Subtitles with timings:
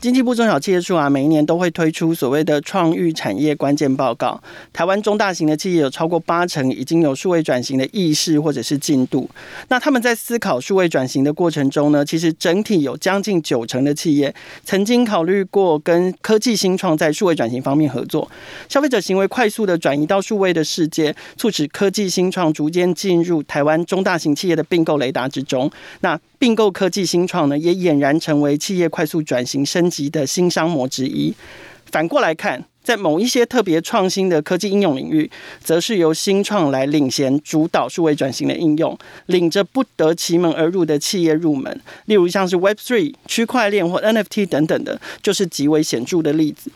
[0.00, 4.42] 经济部中小企业处啊，每一年都会推出所谓的创育产业关键报告。
[4.72, 9.28] 台湾中大型的企业有超过八成已经有数位转型的意识或者是进度。
[9.68, 18.26] 那他们在思考数位转型的过程中呢，其实整体有将近九成的企业曾经考虑过跟科技新创在数位转型方面合作。
[18.70, 25.70] 消费者行为快速的转移到数位的世界，促使科技新创逐渐进入台湾中大型企业的并购雷达之中。
[26.00, 31.34] 那并购科技新创呢，也俨然成为企业快速转型升级的新商模之一。
[31.90, 35.28] 反过来看，在某一些特别创新的科技应用领域，
[35.62, 41.80] 则是由新创来领衔主导数位转型的应用，领着不得其门而入的企业入门。
[42.06, 46.70] 例如像是 Web3、区块链或 NFT 等等的，就是极为显著的例子。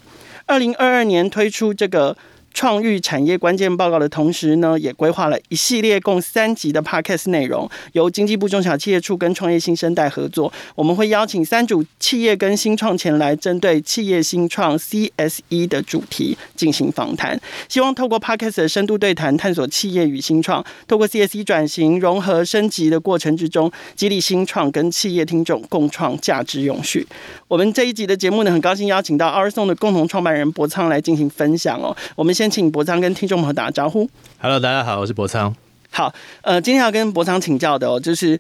[0.47, 2.17] 二零二二年推出这个。
[2.55, 10.53] 创育产业关键报告的同时呢，也规划了一系列共三集的 Podcast 内容，由经济部中小企业处跟创业新生代合作。
[10.77, 17.39] 我们会邀请三组企业跟新创前来，针对企业新创 CSE 的主题进行访谈。
[17.69, 27.05] 希望透过 Podcast 的深度对谈，探索企业与新创，透过 CSE 转型、融合、升级的过程之中，激励新创跟企业听众共创价值永续。
[27.49, 31.97] 我们这一集的节目呢，很高兴邀请到 r s o n 的共同创办人柏苍来进行分享哦。
[32.15, 32.44] 我们先。
[32.45, 34.07] 先请博昌跟听众朋友打个招呼。
[34.39, 35.57] Hello，大家好，我是博昌。
[35.91, 38.39] 好，呃，今天要跟博昌请教的哦，就是。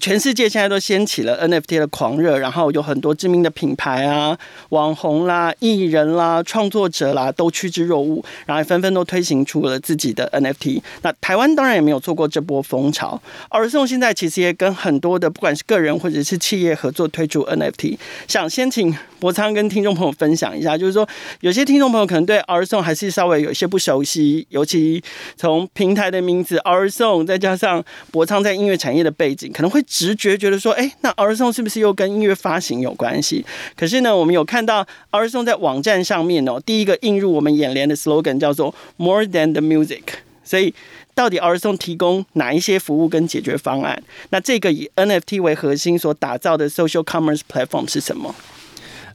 [0.00, 4.36] 全世界现在都掀起了 NFT 的狂热，然后有很多知名的品牌啊、
[4.70, 10.82] 网红啦、艺人啦、创作者啦，都趋之若鹜，然后纷纷都推行出了自己的 NFT。
[11.02, 13.22] 那台湾当然也没有错过这波风潮。
[13.50, 17.96] OurSong 现在其实也跟很多的不管是个人或者是企业合作推出 NFT。
[18.26, 21.08] 想先请柏苍跟听众朋友分享一下，就是说
[21.40, 25.00] 有些听众朋友可能对 Arson 还是稍微有一些不熟悉，尤其
[25.36, 29.83] 从平台的名字 Arson 再加上博苍在音乐产业的背景，可能会。
[29.86, 33.44] 直觉觉得说，哎，那 OurSong 是不是又跟音乐发行有关系？
[33.76, 40.02] 可是呢，我们有看到 OurSong 在网站上面哦，第一个映入我们眼帘的 slogan 叫做 “More than the music”。
[40.44, 40.74] 所以，
[41.14, 44.02] 到底 OurSong 提供哪一些服务跟解决方案？
[44.30, 48.34] 那这个以 NFT 为核心所打造的 social commerce platform 是什么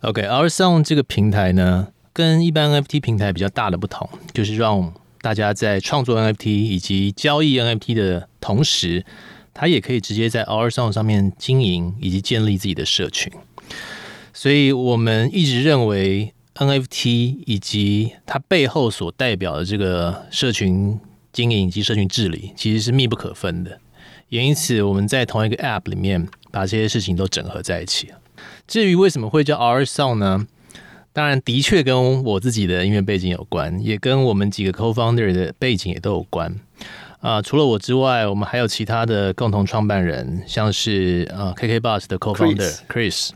[0.01, 4.91] ？OK，OurSong 这个平台呢，跟一般 NFT 平台比较大的不同，就是让
[5.22, 9.06] 大家在创作 NFT 以及交易 NFT 的同时。
[9.59, 13.30] 它也可以直接在 OurSong 上面经营以及建立自己的社群，
[14.31, 20.98] 所以我们一直认为 NFT 以及它背后所代表的这个社群
[21.34, 23.81] 经营以及社群治理其实是密不可分的，
[24.30, 28.08] 也因此我们在同一个 App 里面把这些事情都整合在一起。
[28.66, 30.48] 至于为什么会叫 OurSong 呢？
[31.12, 36.56] 当然，的确跟我自己的音乐背景有关，也跟我们几个 Co-founder 的背景也都有关。
[37.22, 43.30] 啊、呃，除了我之外，我们还有其他的共同创办人，像是呃 k k b o s 的 Co-founder Chris, Chris，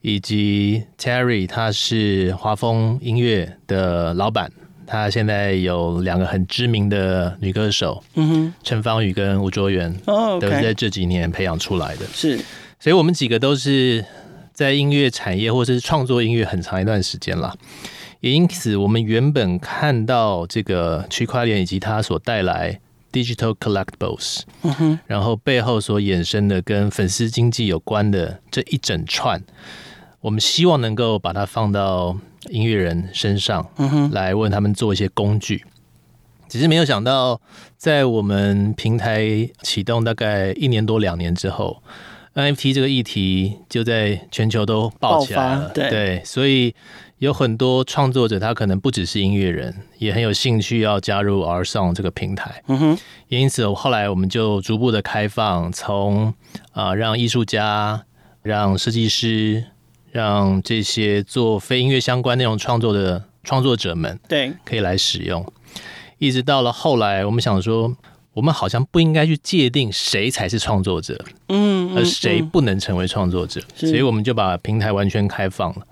[0.00, 4.50] 以及 Terry，他是华丰音乐的老板，
[4.84, 12.36] 他现在有两个很知名的女歌手，嗯哼，陈芳语跟吴卓源，哦，都是在这几年培养出来的，是，
[12.80, 14.04] 所以我们几个都是
[14.52, 17.54] 在音乐产业或者是创作音乐很长一段时间了，
[18.18, 22.80] 也因此，我们原本看到这个区块链以及它所带来。
[23.14, 24.40] Digital Collectibles，
[25.06, 29.40] 然后背后所衍生的跟粉丝经济有关的这一整串，
[30.20, 32.18] 我们希望能够把它放到
[32.50, 33.70] 音乐人身上，
[34.10, 35.64] 来为他们做一些工具。
[36.48, 37.40] 只是没有想到，
[37.76, 41.80] 在我们平台启动大概一年多两年之后
[42.34, 45.70] ，NFT 这个议题就在全球都爆起来了。
[45.72, 46.74] 对，对，所以。
[47.24, 52.62] 有很多创作者，他可能不只是音乐人，也很有兴趣要加入 OurSong 这个平台。
[52.68, 56.34] 嗯哼，也因此后来我们就逐步的开放，从
[56.72, 58.04] 啊、呃、让艺术家、
[58.42, 59.64] 让设计师、
[60.12, 65.50] 让这些做非音乐相关内容创作的创作者们，对，可以来使用。
[66.18, 67.96] 一直到了后来，我们想说，
[68.34, 71.18] 我们好像不应该去界定谁才是创作者，
[71.48, 75.86] 嗯，而谁不能成为创作者，所以我们就把平台完全开放了。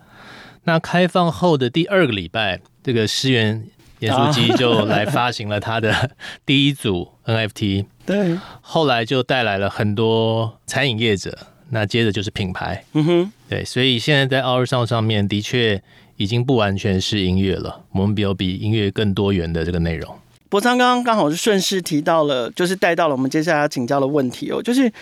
[0.64, 3.64] 那开放后的第二个礼拜，这个诗源
[4.00, 6.10] 盐酥鸡就来发行了他的
[6.46, 7.86] 第一组 NFT。
[8.06, 11.36] 对，后来就带来了很多餐饮业者，
[11.70, 12.84] 那接着就是品牌。
[12.92, 15.82] 嗯哼，对，所以现在在 OurSong 上面的确
[16.16, 20.14] 已经不完全是音乐了，我们有比音乐更多元的这个内容。
[20.48, 24.92] 博昌刚刚刚好是顺势提到了，就是带到了我们接下来要请教的问题哦，就是。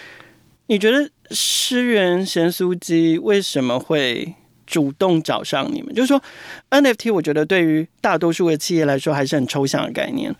[0.67, 4.35] 你觉得诗源咸酥鸡为什么会
[4.71, 5.93] 主动找上你们？
[5.93, 6.23] 就是说
[6.71, 10.33] ，NFT 我觉得对于大多数的企业来说还是很抽象的概念。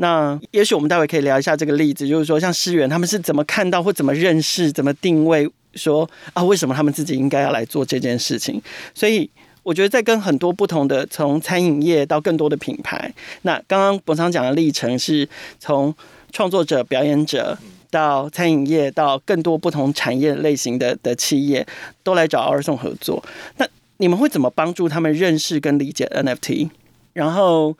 [0.00, 8.60] 那也许我们待会可以聊一下这个例子，就是说像诗源他们是怎么看到或怎么认识、怎么定位，说啊为什么他们自己应该要来做这件事情？
[8.94, 9.30] 所以
[9.62, 15.28] 我觉得在跟很多不同的从餐饮业到更多的品牌，那刚刚博昌讲的历程是
[15.60, 15.94] 从
[16.32, 17.56] 创作者、表演者
[17.90, 21.66] 到餐饮业到更多不同产业类型的的企业
[22.02, 23.22] 都来找奥尔送合作，
[23.56, 23.66] 那
[23.98, 26.70] 你们会怎么帮助他们认识跟理解 NFT？
[27.12, 27.76] 然后。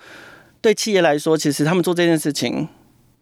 [0.61, 2.67] 对企业来说，其实他们做这件事情，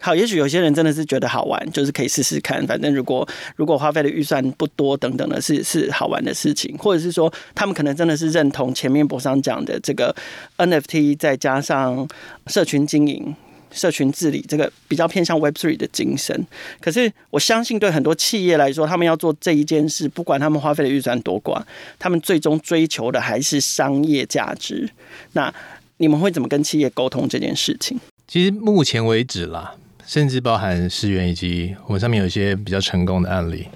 [0.01, 2.67] 好，也许有些人真的是觉得好玩，就是可以试试看。
[2.67, 10.17] 反正如果如果花费的预算不多等等的，是是好玩的事情，或者是说他们可能真的是认同前面博商讲的这个
[10.57, 12.09] NFT，再加上
[12.47, 13.37] 社群经营、
[13.77, 16.47] 社群治理这个比较偏向 Web3 的精神。
[16.81, 21.63] 可是我相信，对很多企业来说，他们要做这一件事，不管他们花费的预算多寡，
[21.99, 24.91] 他们最终追求的还是商业价值。
[25.35, 25.53] 那
[25.99, 27.99] 你们会怎么跟企业沟通这件事情？
[28.27, 29.75] 其实目前为止啦，
[30.07, 33.67] 甚至包含思源以及我们上面有一些比较成功的案例，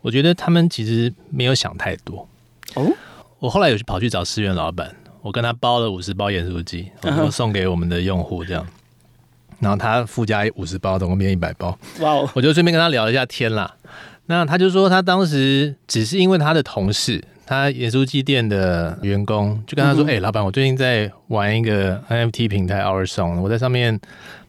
[0.00, 2.26] 我觉得他们其实没有想太多。
[2.74, 2.90] 哦，
[3.38, 8.66] 我后来有去跑去找思源老板，我跟他包了五十包盐酥鸡，然后送给我们的用户这样，
[9.60, 11.76] 然后他附加五十包，总共变一百包。
[12.00, 12.30] 哇哦！
[12.34, 13.74] 我就顺便跟他聊一下天啦。
[14.26, 17.22] 那他就说，他当时只是因为他的同事。
[17.46, 23.98] 他盐酥鸡店的员工就跟他说：“哎、嗯欸，老板，我最近在玩一个 NFT 平台 OurSong，我在上面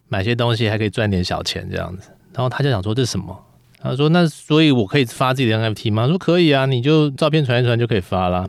[0.09, 3.41] 买些东西还可以赚点小钱这样子。”然后他就想说：“这是什么？”
[3.81, 8.45] 他说：“那所以我可以发自己的 NFT 吗？”他说：“可以啊，你就照片传一传就可以发啦。”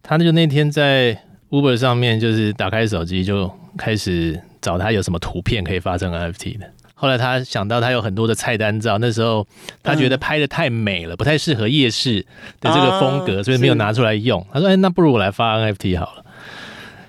[0.00, 6.70] 他就那天在 Uber 上面就是打开手机就开始找他有什么图片可以发成 NFT 的。
[6.94, 9.44] 后来他想到他有很多的菜单照，那时候
[9.82, 12.24] 他觉得拍得太美了，不太适合夜市
[12.60, 14.46] 的这个风格，所以没有拿出来用。
[14.52, 16.24] 他说：“哎，那不如我来发 NFT 好了。”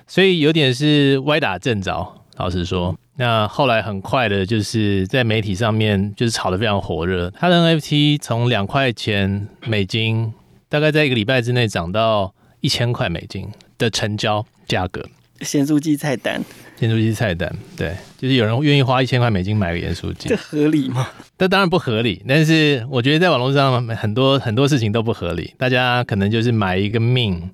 [0.08, 2.12] 所以有点是歪打正着。
[2.36, 7.30] 老实说，那后来很快的，就是在媒体上面就是炒得非常火热。
[7.30, 10.34] 他的 NFT 从两块钱美金，
[10.68, 15.06] 大概在一个礼拜之内涨到一千块美金的成交价格。
[15.44, 16.42] 咸酥鸡菜单，
[16.80, 21.08] 咸酥鸡菜单，对，就是有人愿意花一千块美金买个盐酥鸡，这合理吗？
[21.38, 27.50] 这当然不合理，但是我觉得在网络上很多很多事情都不合理，大家可能就是买一个命，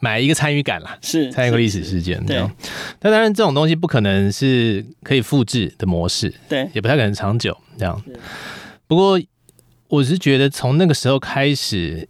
[0.00, 2.36] 买一个参与感啦，是参与个历史事件，对。
[2.98, 8.00] 但当然这种东西不可能是可以复制的模式，对，也不太可能长久这样。
[8.86, 9.20] 不过
[9.88, 12.08] 我是觉得从那个时候开始。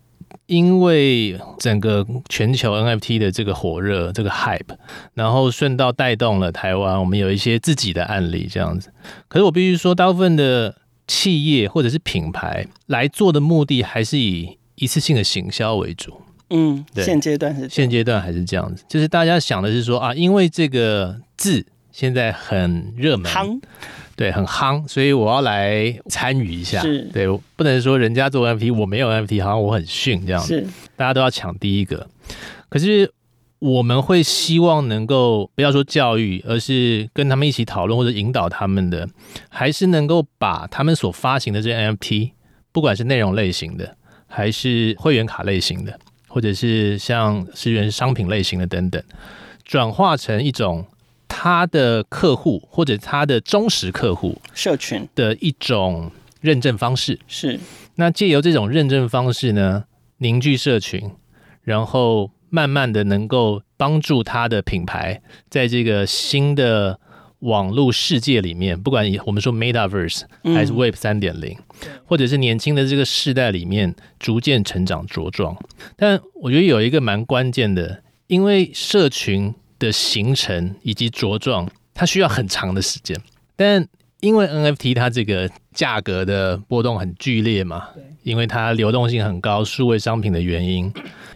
[0.52, 4.76] 因为整个全球 NFT 的这个火热，这个 hype，
[5.14, 8.93] 然后顺道带动了台湾，我们有一些自己的案例这样子。
[9.28, 10.76] 可是我必须说，大部分的
[11.06, 16.20] 企业或者是品牌来做的目的，还是以一次性的行销为主。
[16.50, 23.32] 嗯，对，现阶段是现阶段还是这样子，就是大家想的是说啊，因为这个字现在很热门。
[24.23, 26.81] 对，很夯，所以我要来参与一下。
[26.81, 27.27] 是，对，
[27.57, 30.41] 不能说人家做 NFT，我没有 NFT，好像我很逊这样。
[30.41, 30.65] 是，
[30.95, 32.09] 大家都要抢第一个。
[32.69, 33.13] 可是
[33.59, 39.09] 我们会希望能够不要说教育，而是跟他们一起讨论或者引导他们的，
[39.49, 42.31] 还是能够把他们所发行的这些 NFT，
[42.71, 43.97] 不管是内容类型的，
[44.29, 45.99] 还是会员卡类型的，
[46.29, 49.02] 或者是像诗源商品类型的等等，
[49.64, 50.87] 转化成一种。
[51.35, 56.11] 他的客户或者他的忠实客户社群的一种
[56.43, 57.59] 认证方式是，
[57.95, 59.85] 那借由这种认证方式呢，
[60.19, 61.11] 凝聚社群，
[61.62, 67.01] 然后慢慢的能够帮助他的品牌在这个新的
[67.39, 70.25] 网络世界里面，不管我们说 Metaverse
[70.55, 71.57] 还是 Web 三点零，
[72.05, 75.57] 或者是年轻的这个世代里面逐渐成长茁壮。
[75.97, 79.55] 但我觉得有一个蛮关键的，因为社群。
[79.83, 83.21] 的形成以及茁壮，它需要很长的时间。
[83.57, 83.87] 但
[84.21, 87.89] 因为 NFT 它这个价格的波动很剧烈嘛，
[88.23, 90.93] 因为它流动性很高，数位商品的原因，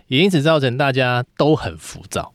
[0.07, 2.33] 也因此造成大家都很浮躁。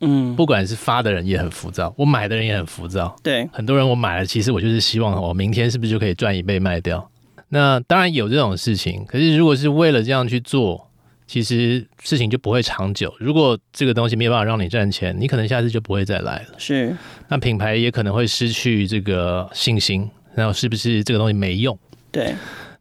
[0.00, 3.16] 嗯，不管是发的人也很浮躁，我买的人也很浮躁。
[3.22, 7.10] 对，很多人我买了，其实我就是希望我明天是不是就可以赚一倍卖掉。
[7.48, 10.86] 那当然有这种事情，可是如果是为了这样去做。
[11.30, 13.14] 其实事情就不会长久。
[13.20, 16.48] 如果这个东西没有办法让你赚钱，你可能下次就不会再来了。
[16.58, 16.96] 是，
[17.28, 20.10] 那品牌也可能会失去这个信心。
[20.34, 21.78] 然后是不是这个东西没用？
[22.10, 22.34] 对。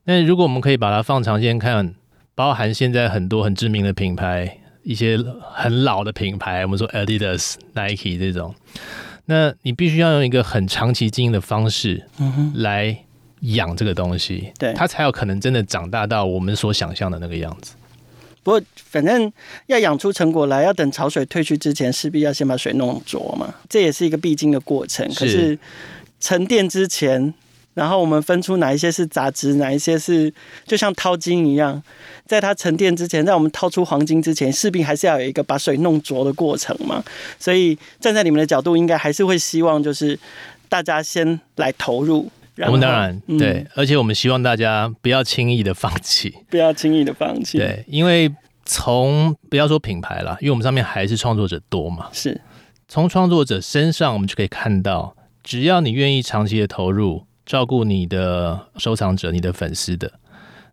[0.03, 1.93] 那如果我们可以把它放长线看，
[2.33, 5.15] 包含现在很多很知名的品牌，一些
[5.53, 8.55] 很老的品牌，我们说 Adidas、Nike 这种，
[9.25, 12.03] 那你必须要用一个很长期经营的方式，
[12.55, 12.97] 来
[13.41, 17.75] 养这个东西，对，它才有可能真的长大到我们所想象的那个样子。
[18.41, 19.31] 不过，反正
[19.67, 25.05] 要养出成果来，要等潮水退去之前，势必要先把水弄浊嘛，这也是一个必经的过程。
[25.13, 25.57] 可是
[26.19, 27.33] 沉淀之前，
[27.73, 30.33] 然后我们分出哪一些是杂质，哪一些是
[30.65, 31.81] 就像淘金一样，
[32.25, 37.03] 在它沉淀之前，在我们掏出黄金之前，势必还是要有一个把水弄浊的过程嘛。
[37.37, 40.17] 所以站在你们的角度，应该还是会希望就是
[40.67, 42.29] 大家先来投入。
[42.65, 47.57] 我们当然对，而且我们希望大家不要轻易的放弃，不要轻易的放弃。
[47.57, 48.29] 对，因为
[48.65, 52.09] 从不要说品牌了，因为我们上面还是创作者多嘛。
[52.11, 52.41] 是，
[52.87, 60.11] 从创作者身上，我们就可以看到，只要你愿意长期的投入，照顾你的收藏者、你的粉丝的，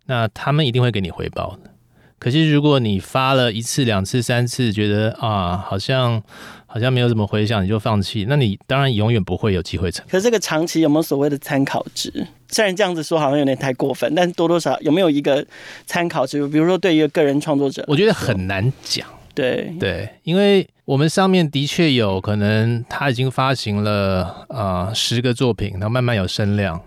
[0.07, 1.71] 那他们一定会给你回报的。
[2.19, 6.21] 可是如果你发了一次、两次、三次，觉得啊，好像。
[6.69, 10.05] 好像没有什么回响，你就放弃，那你当然永远不会有机会成。
[10.09, 12.11] 可是这个长期有没有所谓的参考值？
[12.49, 15.43] 虽然这样子说好像有点太过分，但多多少有没有一个
[15.85, 16.45] 参考值？
[16.49, 19.07] 比如说对于一个个人创作者，我觉得很难讲。
[19.33, 26.81] 对对，因为我们上面的确有可能他已经发行了啊十个作品，然后慢慢有声量，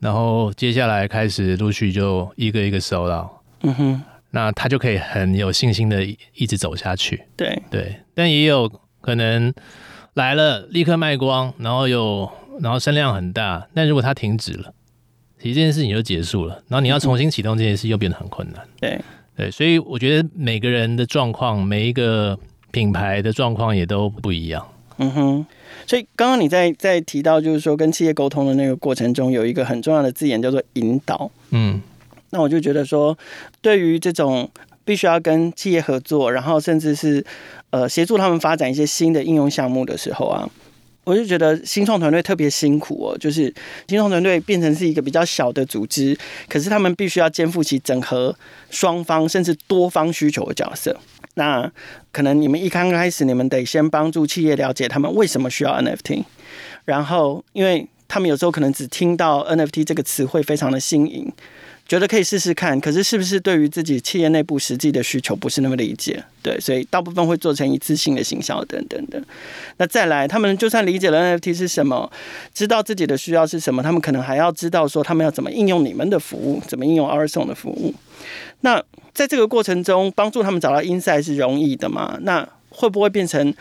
[0.00, 3.42] 然后接下来开始陆续就一个一个收到。
[3.62, 7.22] 嗯哼，那他就可以很有信心的一直走下去。
[7.36, 8.68] 对对，但也有。
[9.06, 9.54] 可能
[10.14, 12.28] 来了，立刻卖光，然后又
[12.60, 13.64] 然后声量很大。
[13.72, 14.74] 但如果它停止了，
[15.40, 16.54] 其实这件事情就结束了。
[16.66, 18.60] 然后你要重新启动这件事，又变得很困难。
[18.80, 19.00] 对
[19.36, 22.36] 对，所以我觉得每个人的状况，每一个
[22.72, 24.66] 品牌的状况也都不一样。
[24.96, 25.46] 嗯哼。
[25.86, 31.30] 所以刚刚你在在提到，就是说跟企业沟通的那个过程中，有一个很重要的字眼叫做引导。
[31.50, 31.80] 嗯。
[32.30, 33.16] 那我就觉得说，
[33.62, 34.50] 对于这种。
[34.86, 37.26] 必须要跟企业合作，然后甚至是
[37.76, 40.48] 呃协助他们发展一些新的应用项目的时候啊，
[41.04, 43.18] 我就觉得新创团队特别辛苦哦。
[43.18, 43.52] 就是
[43.86, 46.16] 新创团队变成是一个比较小的组织，
[46.48, 48.34] 可是他们必须要肩负起整合
[48.70, 50.96] 双方甚至多方需求的角色。
[51.34, 51.70] 那
[52.12, 56.24] 可能你们一刚开始，你们得先帮助企业了解他们为什么需要 NFT，
[56.86, 61.30] 然后因为他们有时候可能只听到 NFT 这个词汇非常的新颖。
[61.88, 66.22] 觉得可以试试看，可是是不是对于自己企业内部实际的需求不是那么理解？
[66.42, 69.22] 对，所以大部分会做成一次性的行销等等的。
[69.76, 72.10] 那再来，他们就算理解了 NFT 是什么，
[72.52, 77.94] 知道自己的需要是什么，他们可能还要知道说他们要怎么应用你们的服务，怎么应用 OurSong 的服务。
[78.62, 78.82] 那
[79.14, 82.18] 在这个过程中，帮助他们找到 insight 是容易的吗？
[82.22, 83.54] 那会不会变成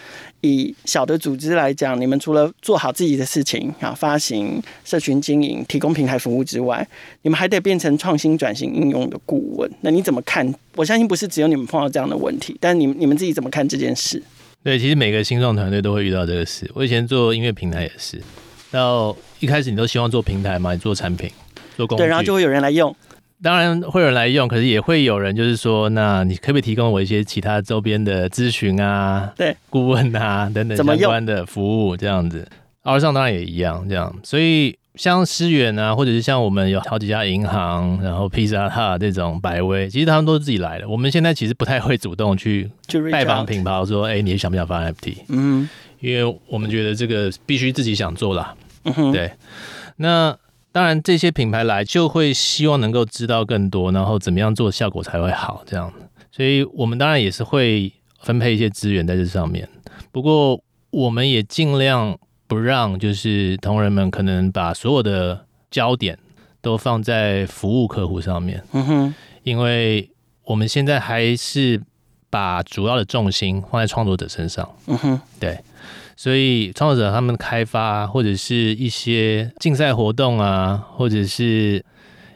[0.45, 6.87] 以小的组织来讲，你们除了做好自己的事情啊，发行、社群经营、提供平台服务之外，
[7.23, 9.69] 你们还得变成创新转型应用的顾问？
[9.81, 10.53] 那你怎么看？
[10.75, 14.21] 我相信不是只有你们碰到这样的问题，但你们你们自己怎么看这件事？
[14.63, 16.69] 对，其实每个新创团队都会遇到这个事。
[16.73, 18.21] 我以前做音乐平台也是，
[18.71, 21.29] 到一开始你都希望做平台嘛，你做产品、
[21.77, 22.95] 做工具，对，然后就会有人来用。
[23.43, 32.47] 当然会有人来用，可是也会有人就是说，那你可不可以提供我一些其他周边的咨询啊、对，顾问啊等等相关的服务这样子。
[32.83, 40.87] OurSong 当然也一样这样，所以像思源啊，或者是像我们有好几家银行，然后披萨哈这种百威，其实他们都是自己来的。
[40.87, 42.71] 我们现在其实不太会主动去
[43.11, 45.17] 拜访品牌说，哎、欸，你想不想发 NFT？
[45.27, 48.55] 嗯，因为我们觉得这个必须自己想做啦。
[48.85, 49.31] 嗯哼，对，
[49.97, 50.35] 那。
[50.75, 55.89] 当然，这些品牌来就会希望能够知道更多，然后怎么样做效果才会好，这样。
[56.33, 57.89] 所以我们当然也是会
[58.19, 59.69] 分配一些资源在这上面。
[60.11, 66.19] 不过，我们也尽量不让就是同仁们可能把所有的焦点
[66.61, 68.61] 都放在服务客户上面。
[68.73, 70.11] 嗯哼，因为
[70.43, 71.81] 我们现在还是
[72.35, 74.69] 把主要的重心放在创作者身上。
[74.87, 75.57] 嗯哼，对。
[76.17, 81.81] 所以创作者他们开发或者是一些竞赛活动啊，或者是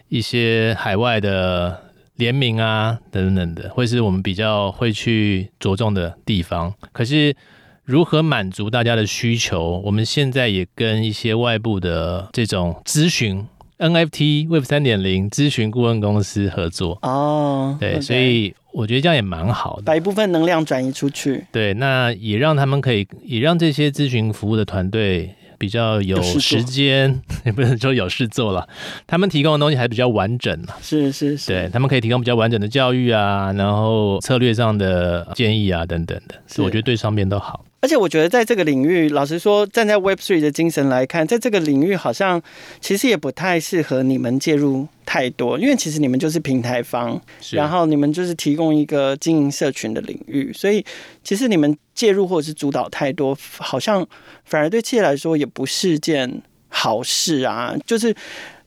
[0.08, 1.82] 一些海外的
[2.16, 6.74] 联名啊等等的，会是我们比较会去着重的地方。
[6.94, 7.36] 可是
[7.84, 13.46] 如何满足大家的需求，我们现在也跟一些外部的这种咨询
[13.78, 16.98] NFT Web 三点零咨询顾问公司合作。
[17.02, 18.56] 哦，对.所以。
[18.72, 21.46] 我觉得这样也蛮好的，把一部分能量转移出去。
[21.52, 28.68] 对，那也让他们可以，也让这些咨询服务的团队比较有时间， 也不能说有事做了。
[29.08, 30.76] 他们提供的东西还比较完整嘛？
[30.82, 37.66] 是是是，对，他们可以提供比较完整的教育啊，然后策略上的建议啊等等的，所以我觉得对双边都好。
[37.82, 42.42] 而且我觉得，在这个领域，老实说，站在 Web Three 的精神来看，在这个领域好像
[42.82, 47.20] 其实也不太适合你们介入太多，因为其实你们就是平台方，
[47.52, 50.84] 然后你们就是提供一个经营社群的领域，所以
[51.24, 54.06] 其实你们介入或者是主导太多，好像
[54.44, 57.74] 反而对企业来说也不是件好事啊。
[57.86, 58.14] 就是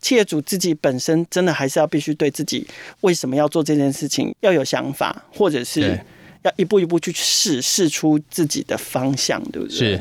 [0.00, 2.66] 企业主自己本身真的还是要必须对自己
[3.02, 6.00] 为什么要做这件事情要有想法，或者是
[6.42, 9.76] 要一步一步去试试出自己的方向，对不对？
[9.76, 10.00] 是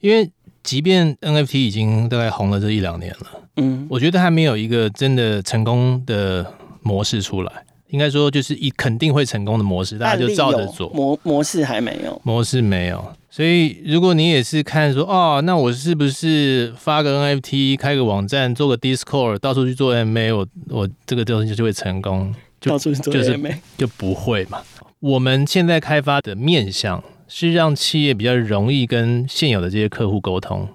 [0.00, 0.30] 因为
[0.62, 3.26] 即便 NFT 已经大概红了这一两年了，
[3.56, 6.52] 嗯，我觉得还没有一个真的成功的
[6.82, 7.52] 模式出来。
[7.90, 10.90] 应该说，就是一肯定会成功的模式，大家就照着做。
[10.90, 13.14] 模模式还没有，模式没有。
[13.30, 22.34] 所以，如果你也是看说，哦，那我是不是发个 NFT，开个网站，做个 Discord，到处去做 MA，我我这个东西就会成功？
[22.60, 24.60] 就到处去做 MA，就是就不会嘛。
[25.06, 30.68] 我们现在开发的面向是让企业比较容易跟现有的这些客户沟通。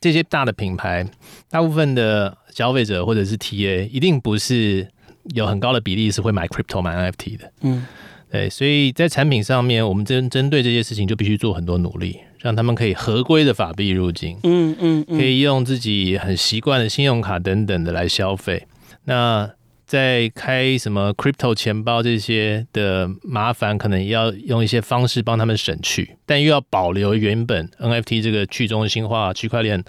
[0.00, 1.04] 这些大的品牌，
[1.50, 4.88] 大部分的消费者或者是 TA，一定不是。
[5.34, 7.84] 有很高的比例是会买 crypto 买 NFT 的，嗯，
[8.30, 18.68] 对，所以在产品上面，我们针针对这些事情就必须做很多努力，让他们可以合规的法币入境，嗯嗯，嗯，可以用自己很习惯的信用卡等等的来消费。
[19.06, 19.50] 那
[19.86, 29.84] 在开什么 crypto 钱包这些的麻烦，可能要用一些方式帮他们省去，但又要保留原本 NFT 这个去中心化区块链。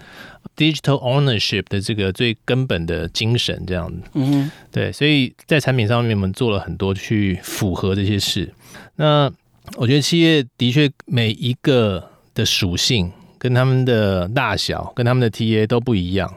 [0.56, 8.52] Digital ownership 的这个最根本的精神，这样子，嗯，对，所以在产品上面，我们做了很多去符合这些事。
[8.96, 9.30] 那
[9.76, 16.32] 我觉得企业的确每一个的属性跟他们的大小跟他们的 TA 都不一样，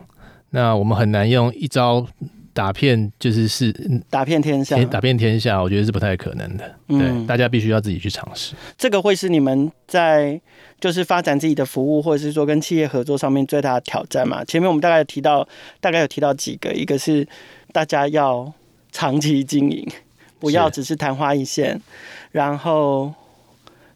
[0.51, 2.07] 那我们很难用一招。
[2.53, 3.73] 打遍就是是
[4.09, 6.65] 打遍天下，打遍天下，我觉得是不太可能的。
[6.87, 8.53] 对，嗯、大家必须要自己去尝试。
[8.77, 10.39] 这个会是你们在
[10.79, 14.43] 就是发展自己的服务，或者是说跟企业合作上面最大的挑战嘛？
[14.45, 15.47] 前面我们大概有提到，
[15.79, 17.27] 大概有提到几个，一个是
[17.71, 18.51] 大家要
[18.91, 19.87] 长期经营，
[20.39, 21.79] 不要只是昙花一现，
[22.31, 23.13] 然后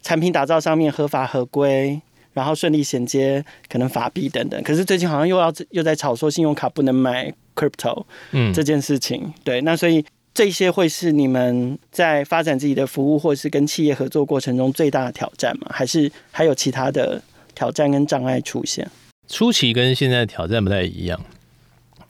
[0.01, 1.99] 产品打造上面合法合规，
[2.35, 4.61] 然后顺利衔接可能法币等等。
[4.61, 7.33] 可是最近好像又要又在吵说信用卡不能买。
[7.55, 15.67] crypto，嗯，这件事情，对，那所以这些会是你们在发展自己的服务，或者是跟企业合作过程中最大的挑战吗？
[15.69, 17.21] 还是还有其他的
[17.55, 18.85] 挑战跟障碍出现？
[19.29, 21.17] 初期跟现在的挑战不太一样。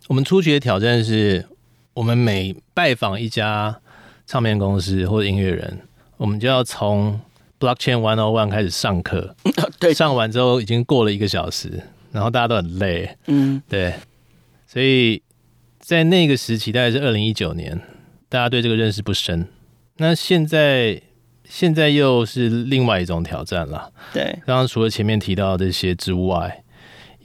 [0.07, 1.45] 我们初期的挑战是，
[1.93, 3.79] 我们每拜访一家
[4.25, 5.79] 唱片公司或者音乐人，
[6.17, 7.21] 我们就要从
[7.65, 9.35] Blockchain One O One 开始上课。
[9.79, 13.17] 对，上完之后已经过了一个小时，然后大家都很累。
[13.27, 13.93] 嗯，对，
[14.67, 15.21] 所以。
[15.77, 17.79] 在那个时期，大概是二零一九年，
[18.27, 19.47] 大家对这个认识不深。
[19.97, 20.99] 那现在，
[21.43, 23.93] 现在又是另外一种挑战了。
[24.11, 26.63] 对，刚刚除了前面提到这些之外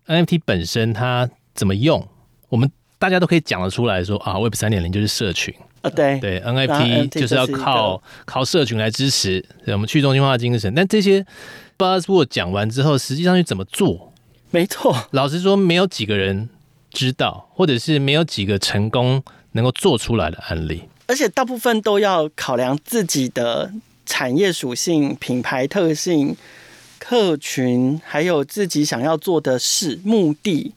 [0.06, 2.06] ，NFT 本身它怎么用，
[2.50, 10.74] 我们大家都可以讲得出来说啊，Web 三点零就是社群啊，对对，NFT 就是要靠靠社群来支持，对我们去中心化的精神。
[10.74, 11.24] 但这些
[11.78, 14.12] Buzzword 讲完之后，实际上去怎么做？
[14.50, 16.48] 没错，老实说，没有几个人。
[16.92, 23.72] 知道，或者是没有几个成功能够做出来的案例，而且大部分都要考量自己的
[24.04, 26.36] 产业属性、品牌特性、
[26.98, 30.74] 客群，还有自己想要做的事目的，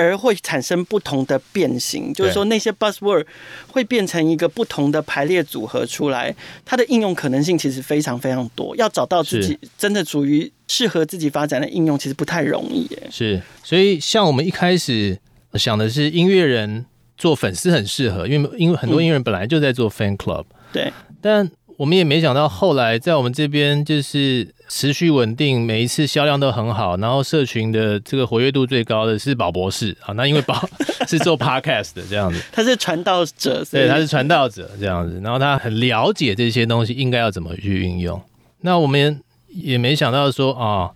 [0.00, 2.12] 而会产生不同的变形。
[2.14, 3.26] 就是说，那些 buzzword
[3.68, 6.34] 会变成一个不同的排列组合出来，
[6.64, 8.74] 它的应用可能性其实非常非常多。
[8.76, 12.86] 要找到自己真的属于适合自己发展的应用，其实不太容易。
[12.90, 13.08] 耶。
[13.10, 15.18] 是，所以像我们一开始。
[15.54, 16.86] 想的是音乐人
[17.18, 20.92] 做粉丝很适合，因为因为很多音乐人本来就在做 fan club，嗯、对。
[21.20, 30.12] 但我们也没想到后来在我们这边就是持续稳定，每一次销量都很好，然后社群的这个活跃度最高的是宝博士啊。
[30.12, 30.62] 那因为宝
[31.08, 38.20] 是做 podcast 的这样子，他是传道者，对，他是传道者这样子，然后他很了解这些东西应该要怎么去运用。
[38.60, 40.90] 那我们也没想到说啊。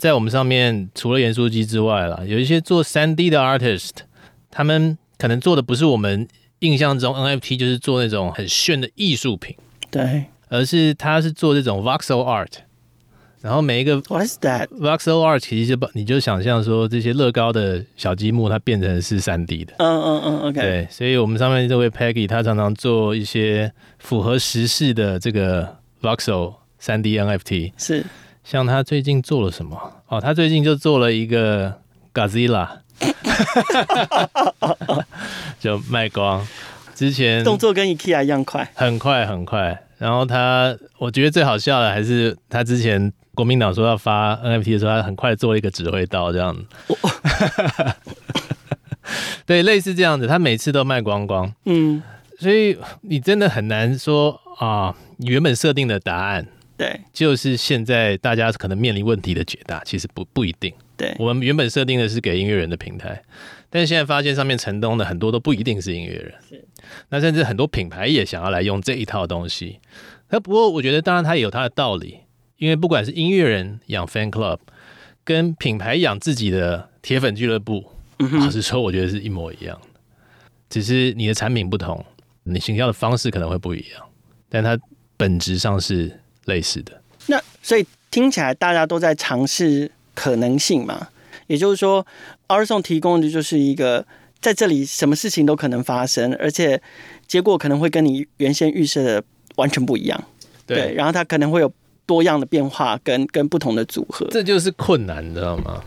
[0.00, 3.92] 在我们上面，除了盐酥鸡之外啦，有一些做三 D 的 artist，
[4.50, 9.56] 他们可能做的不是我们印象中 NFT，就是做那种很炫的艺术品，
[9.96, 12.52] 对，而是他是做这种 voxel art，
[13.40, 15.38] 然后每一个 What is that voxel art？
[15.40, 28.04] 其实就你就想象说这些乐高的小积木，它变成是三 D 的，嗯嗯嗯，OK，对，所以我们上面这位 Peggy，他常常做一些符合时事的这个 voxel 三 D NFT，是。
[28.44, 29.76] 像他最近做了什么？
[30.06, 31.80] 哦，他最近就做了一个
[32.14, 32.68] Godzilla，
[35.58, 36.46] 就卖光。
[36.94, 39.82] 之前动作跟 IKEA 一样快，很快很快。
[39.98, 46.64] 然后他，我觉得最好笑的还是他之前国民党说要发 NFT 的时候，他很快做了一个指挥刀这样子。
[49.46, 51.52] 对，类似这样子，他每次都卖光光。
[51.64, 52.02] 嗯，
[52.38, 56.46] 所以你真的很难说啊，你原本设定的答案。
[56.76, 60.72] 对，就是现在大家可能面临问题的解答，其实不不一定。
[60.94, 63.22] 对，我们原本设定的是给音乐人的平台，
[63.70, 66.64] 但是现在发现上面成功的很多都不一定是音乐人，是。
[67.08, 69.80] 那甚至很多品牌也想要来用这一套东西。
[70.30, 72.20] 那不过我觉得，当然它也有它的道理，
[72.58, 74.58] 因为不管是音乐人养 fan club，
[75.24, 80.00] 跟品牌养自己的铁粉俱乐部，老实说，我觉得是一模一样的，
[80.68, 82.04] 只是你的产品不同，
[82.44, 84.02] 你行销的方式可能会不一样，
[84.48, 84.78] 但它
[85.16, 87.00] 本质上是类似的。
[87.26, 91.08] 那所以听起来大家都在尝试可能性嘛，
[91.46, 92.06] 也就是说
[92.48, 94.06] ，OurSong 提供的就是一个
[94.40, 96.80] 在这里什么事情都可能发生，而且
[97.26, 99.22] 结果可能会跟你原先预设的。
[99.56, 100.22] 完全不一样，
[100.66, 101.72] 对，对，然后它可能会有
[102.04, 105.82] 多样的变化跟跟不同的组合，这就是困难，你知道吗？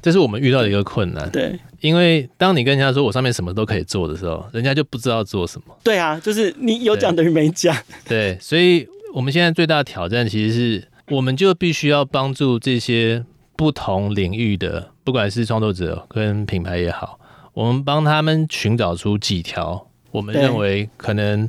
[0.00, 13.24] 这是我们遇到的一个困难，对，因为当你跟人家说我上面什么都可以做的时候，人家就不知道做什么，对啊，就是你有讲等于没讲， 对，所以我们现在最大的挑战其实是，我们就必须要帮助这些
[13.56, 17.18] 不同领域的，不管是创作者跟品牌也好，
[17.54, 21.48] 我们帮他们寻找出几条我们认为可能。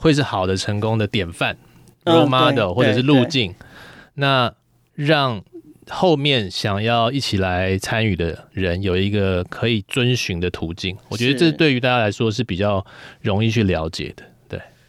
[0.00, 1.58] 会是好的成功的典范
[2.04, 3.52] ，role model 或者是路径，
[4.14, 4.54] 那
[4.94, 5.42] 让
[5.90, 10.96] 后面想要一起来参与的人有一个可以遵循的途径。
[11.08, 12.86] 我觉得这对于大家来说是比较
[13.20, 14.22] 容易去了解的。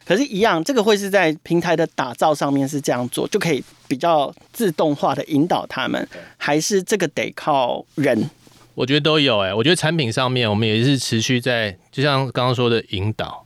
[0.09, 8.29] 对，可是，一样，这个会是在平台的打造上面是这样做，就可以比较自动化的引导他们，还是这个得靠人？
[8.73, 9.37] 我觉得都有。
[9.39, 13.45] 哎，我觉得产品上面我们也是持续在，就像刚刚说的引导。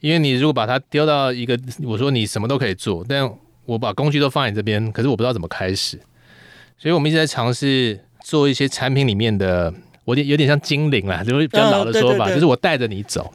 [0.00, 3.32] 因为你如果把它丢到一个，我说你什么都可以做，但
[3.66, 5.96] 我把工具都放在你这边，可是我不知道怎么开始，
[6.76, 9.72] 所以我们一直在尝试做一些产品里面的，
[10.04, 13.32] 我有点像精灵啦，就是比较老的说法，嗯、对对对，就是我带着你走，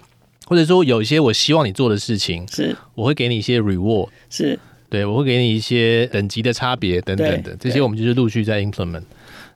[0.47, 4.57] 或者说有一些我希望你做的事情，是我会给你一些 reward，是
[4.89, 9.03] 对，我会给你一些等级的差别等等的，这些我们就是陆续在 implement。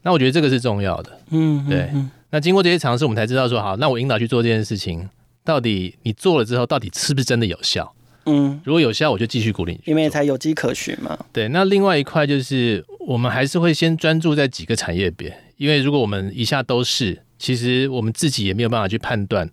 [0.02, 1.90] 那我觉得这个是重要的，嗯，对。
[2.32, 5.10] 那经过这些尝试，我们才知道说，好，那我引导去做这件事情。
[5.44, 7.94] 到底你做了之后，到底是不是真的有效？
[8.26, 11.18] 嗯，如果有效，我就继续鼓励你，因为才有迹可循嘛。
[11.34, 19.50] 对，那另外一块就是，我们还是会先专注在几个产业别，因为如果我们一下都是，其实我们自己也没有办法去判断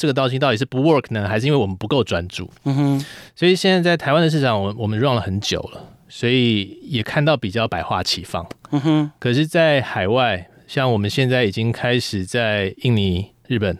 [0.00, 2.50] 这个道心到底是不 work 呢，还是因为我们不够专注。
[2.64, 3.04] 嗯哼。
[3.36, 8.46] 所以现在在台湾的市场，我我们 run 了很久了，所以也看到比较百花齐放。
[8.70, 9.10] 嗯哼。
[9.18, 13.76] 可是，在海外，像我们现在已经开始在印尼、日本。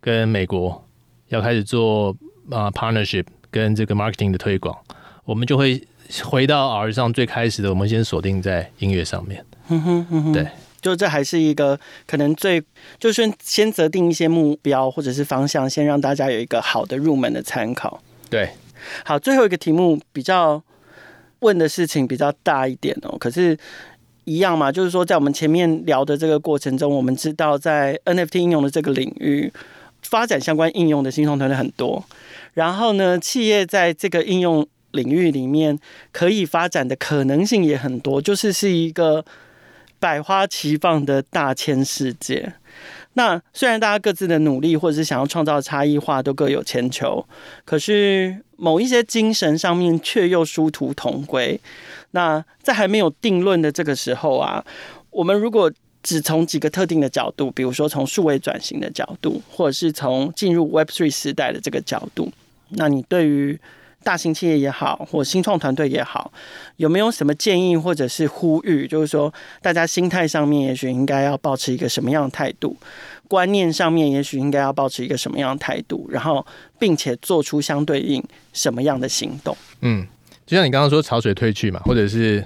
[0.00, 0.86] 跟美国
[1.26, 2.16] 要开始做
[2.52, 4.74] 啊 partnership 跟这个 marketing 的推广，
[5.24, 5.82] 我们就会
[6.22, 9.44] 回到 OurSong 最开始的，我们先锁定在音乐上面。
[9.68, 10.46] 嗯哼，嗯哼，对，
[10.80, 12.62] 就这还是一个可能最，
[12.98, 18.02] 就是先择定一些目标或者是方向，先让大家有一个好的入门的参考。
[18.30, 18.50] 对，
[19.04, 20.62] 好，最后一个题目比较
[21.40, 23.56] 问的事情比较大一点哦，可是，
[24.24, 29.52] 一样嘛，就是说在我们前面聊的这个过程中，我们知道在 NFT 应用的这个领域。
[30.02, 32.02] 发展相关应用的新创团队很多，
[32.54, 35.76] 然后呢，企业在这个应用领域里面
[36.12, 39.22] 可以发展的可能性也很多，就是是一个
[39.98, 42.54] 百花齐放的大千世界。
[43.14, 47.26] 那虽然大家各自的努力或者是想要创造差异化都各有千秋，
[47.64, 51.60] 可是某一些精神上面却又殊途同归。
[52.12, 54.64] 那在还没有定论的这个时候啊，
[55.10, 62.30] 我们如果只从几个特定的角度，比如说从数位转型的角度，或者是从进入 Web Three 时代的这个角度，
[62.68, 63.58] 那你对于
[64.02, 66.32] 大型企业也好，或新创团队也好，
[66.76, 68.86] 有没有什么建议或者是呼吁？
[68.86, 72.76] 就是说，大家心态上面也许应该要保持一个什么样的态度，
[73.26, 76.46] 观念上面也许应该要保持一个什么样的态度，然后
[76.78, 79.56] 并且做出相对应什么样的行动？
[79.82, 80.06] 嗯，
[80.46, 82.44] 就像你刚刚说，潮水退去嘛，或者是。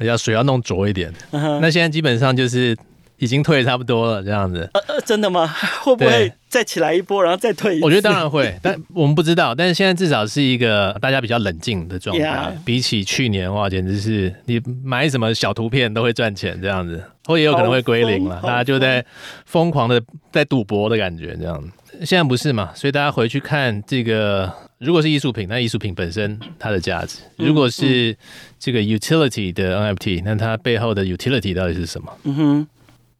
[0.00, 1.58] 要水要弄浊一点，uh huh.
[1.58, 2.72] 那现在基本上就是
[3.18, 4.68] 已经退差不多了，这样子。
[4.74, 5.46] 呃呃，真的吗？
[5.82, 7.82] 会不会再起来一波，然后再退一？
[7.82, 9.54] 我觉得当然会，但我们不知道。
[9.54, 19.04] 但是现在至少是一个大家比较冷静的状态.比起去年哇，简直是你买什么小图片都会赚钱这样子，或也有可能会归零了，大家就在
[19.44, 20.00] 疯狂的
[20.32, 21.68] 在赌博的感觉这样子。
[22.06, 22.70] 现在不是嘛？
[22.74, 24.52] 所以大家回去看这个。
[24.78, 28.16] 如果是艺术品，那艺术品本身它的价值；如果是
[28.60, 32.16] 这个 utility 的 NFT，那它背后的 utility 到底是什么？
[32.22, 32.68] 嗯哼。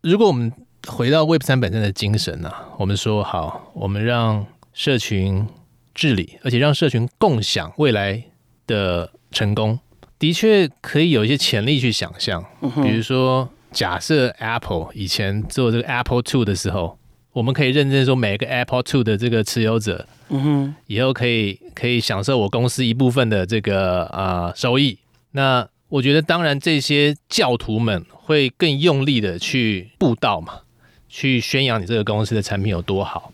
[0.02, 0.52] 如果我们
[0.86, 2.68] 回到 Web 三本身的精神呢、啊？
[2.78, 5.46] 我们说好，我们让社群
[5.94, 8.22] 治理，而且让社群共享未来
[8.66, 9.78] 的成功，
[10.18, 12.44] 的确可以有一些潜力去想象。
[12.82, 16.98] 比如说，假设 Apple 以前做这个 Apple Two 的时候。
[17.34, 24.98] 我们可以认证说，每个 Apple Two 的这个持有者，嗯哼，以后可以可以享受我公司一部分的这个啊、呃、收益。
[25.32, 30.60] 那我觉得，当然这些教徒们会更用力的去布道嘛，
[31.08, 33.32] 去宣扬你这个公司的产品有多好。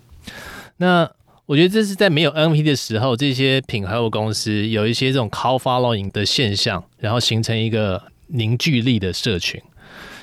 [0.76, 1.10] 那
[1.46, 9.60] 我觉得这是在没有 NFT 的时候，这些品牌或公司有一些这种 call following 的现象，然后形成一个凝聚力的社群。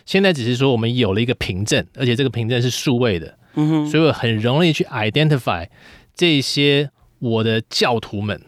[0.06, 5.68] 现在只是说我们有了一个凭证，而且这个凭证是数位的，嗯哼，所以我很容易去 identify
[6.16, 8.42] 这些我的教徒们，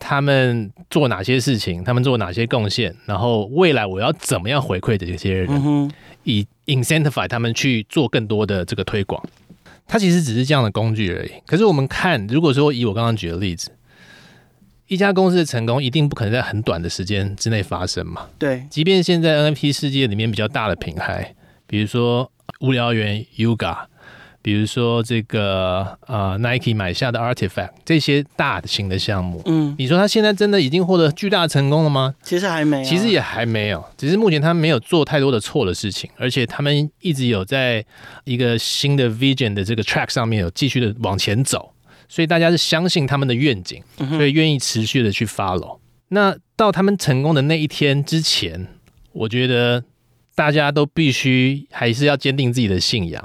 [0.00, 5.88] 他们做哪些事情，他们做哪些贡献，然后未来我要怎么样回馈这些人，嗯，
[6.24, 9.22] 以 incentivize 他们去做更多的这个推广。
[9.86, 11.30] 它其实只是这样的工具而已。
[11.46, 13.70] 可是我们看，如果说以我刚刚举的例子，
[14.88, 18.26] 一家公司的成功一定不可能在很短的时间之内发生嘛？
[18.38, 18.64] 对。
[18.70, 21.34] 即便现在 NFT 世界里面比较大的品牌，
[21.66, 23.89] 比如说无聊猿 Yuga。
[24.42, 32.14] 比如说这个呃，Nike 买下的 Artifact 这些大型的项目，嗯，你说他现在真的已经获得巨大成功了吗？
[32.22, 37.84] 其实还没，其实也还没有，只是目前他们没有做太多的错的事情，而且他们一直有在
[38.24, 41.74] 一个新的 Vision 的这个 track 上面有继续的往前走，
[42.08, 45.78] 所以大家是相信他们的愿景，所以愿意持续的去 follow。
[46.08, 48.66] 那到他们成功的那一天之前，
[49.12, 49.84] 我觉得
[50.34, 53.22] 大家都必须还是要坚定自己的信仰。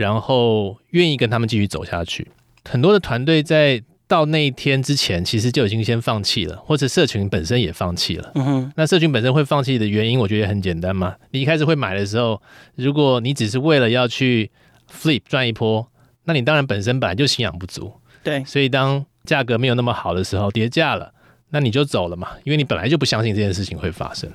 [0.00, 2.26] 然后愿意跟他们继续走下去，
[2.64, 8.32] 很多的团队在到那一天之前，其实就已经先放弃了，或者社群本身也放弃了。
[8.34, 11.14] 嗯哼，那社群本身会放弃的原因，我觉得也很简单嘛。
[11.32, 12.40] 你一开始会买的时候，
[12.76, 14.50] 如果你只是为了要去
[14.90, 15.86] flip 赚一波，
[16.24, 17.92] 那你当然本身本来就信仰不足。
[18.24, 21.12] 对，所以当价格没有那么好的时候，跌价了，
[21.50, 24.30] 那你就走了嘛，因为你本来就不相信这件事情会发生。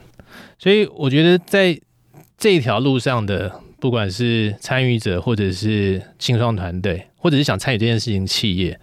[0.59, 1.75] 所以我觉得在
[2.37, 3.51] 这条路上的。
[3.85, 8.79] 不管是参与者，或者是新创团队，或者是想参与这件事情企业，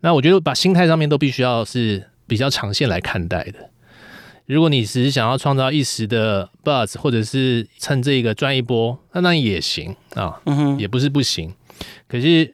[0.00, 3.70] 那我觉得把心态上面都必须要是比较长线来看待的。
[4.44, 10.38] 如果你只是想要创造一时的 buzz，或者是趁这个赚一波，那那也行啊，
[10.78, 11.54] 也不是不行。
[12.06, 12.52] 可是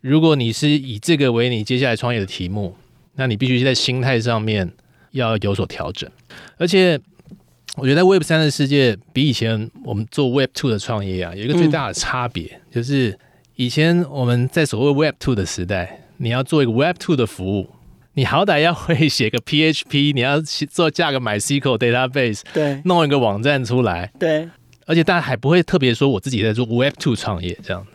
[0.00, 2.74] 如果你是以这个为你接下来创业的题目，
[3.16, 4.72] 那你必须在心态上面
[5.10, 6.10] 要有所调整，
[6.56, 6.98] 而且。
[7.76, 13.18] 我觉得在 Web 三的世界比以前我们做 Web two 的创业啊，有一个最大的差别，嗯、就是
[13.54, 17.68] 以前我们在所谓 Web two 的时代，你要做一个 Web two 的服务，
[18.14, 24.48] 你好歹要会写个 PHP，你要做架个 MySQL database，对，弄一个网站出来，对，
[24.86, 27.90] 而且大家还不会特别说我自己在做 Web two 创业这样子。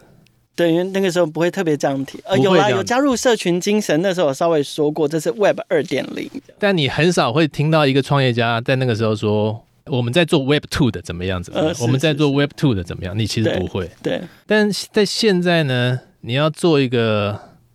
[0.55, 3.99] 对，因为那个时候不会特别这样提，呃，有啦，有加入社群精神。
[4.03, 6.29] 那时候我稍微说过，这是 Web 二点零。
[6.59, 9.65] 但你很少会听到一个创业家在那个时候说。
[9.85, 11.41] 我们在做 Web Two 的怎么样？
[11.41, 11.67] 怎么样？
[11.69, 13.17] 呃、我们在做 Web Two 的怎么样？
[13.17, 13.89] 你其实不会。
[14.03, 14.19] 对。
[14.19, 17.31] 对，但在现在呢，你要做一个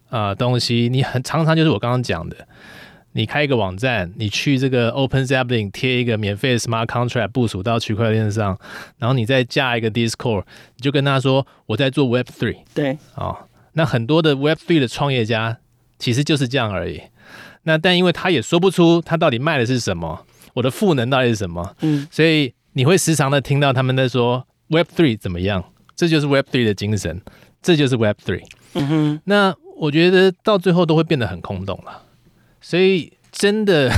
[0.08, 2.36] 啊、呃、东西，你很常常就是我刚刚讲的，
[3.12, 8.58] 你开一个网站，你去这个 Open Zeppelin 贴一个免费的 Smart Contract 部署到区块链上，
[8.98, 10.44] 然后你再架一个 Discord，
[10.76, 12.58] 你就跟他说我在做 Web Three。
[12.72, 12.92] 对。
[13.14, 13.36] 啊、哦，
[13.72, 15.58] 那很多的 Web Three 的创业家
[15.98, 17.02] 其实就是这样而已。
[17.64, 20.24] 那但因为他也说不出他到底卖的是什么。
[20.56, 21.76] 我的赋能到底是什么？
[21.82, 25.62] 嗯，所以你会时常的听到他们在说 Web Three 怎么样？
[25.94, 27.20] 这就是 Web Three 的精神，
[27.60, 28.42] 这就是 Web Three。
[28.72, 32.04] 嗯哼，那我觉得到最后都会变得很空洞了。
[32.62, 33.90] 所以真的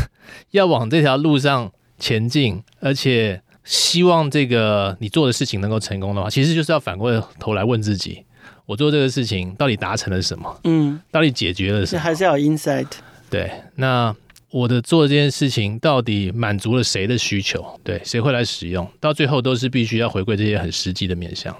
[0.50, 8.24] 要往这条路上前进，而且希望这个你做的事情能够成功的话，其实就是要反过头来问自己：
[8.66, 10.60] 我做这个事情到底达成了什么？
[10.64, 12.02] 嗯，到底解决了什么？
[12.02, 12.88] 还是要有 insight。
[13.30, 14.12] 对，那。
[14.50, 17.78] 我的做这件事情到底满足了谁的需求？
[17.84, 18.90] 对，谁会来使用？
[18.98, 21.54] 到最后都是必须要回归这些很实际的面向。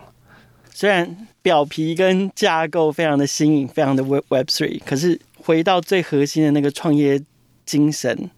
[0.72, 7.20] 虽然表皮跟架构非常的新颖，非常的 Web Web Three，可是回到最核心的那个创业
[7.66, 8.30] 精神，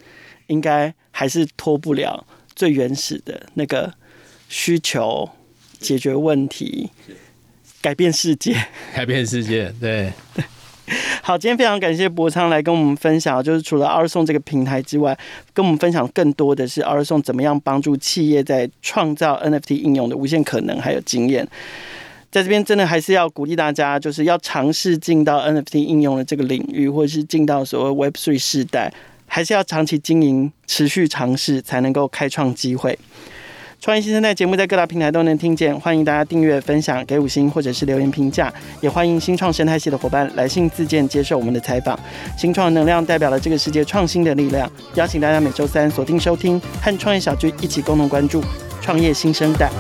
[0.49, 3.95] 应该还是脱不了最原始的那个
[4.49, 5.31] 需求，
[5.79, 6.91] 解决问题，
[7.81, 8.57] 改变世界，
[8.97, 10.13] 改变世界，对。
[11.23, 15.17] 好，今天非常感谢博昌来跟我们分享，就是除了奥尔颂这个平台之外，
[15.53, 21.47] 跟我们分享更多的是奥尔颂怎么样帮助企业在创造 NFT 应用的无限可能，还有经验。
[22.31, 28.93] 在这边真的还是要鼓励大家，就是要尝试进到 NFT 应用的这个领域，或者是进到所谓 Web3 世代，
[29.27, 32.99] 还是要长期经营、持续尝试，才能够开创机会。
[33.81, 41.99] 创业新生代节目在各大平台都能听见，欢迎大家订阅、分享、给五星或者是留言评价，也欢迎新创生态系的伙伴来信自荐接受我们的采访。
[42.37, 48.45] 新创能量代表了这个世界创新的力量，邀请大家每周三锁定收听，和创业小聚一起共同关注
[48.83, 49.71] 创业新生代。